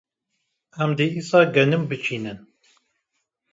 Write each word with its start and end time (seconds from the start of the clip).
Em 0.83 0.91
dê 0.97 1.05
îsal 1.19 1.45
genim 1.55 1.83
biçînin. 1.89 2.39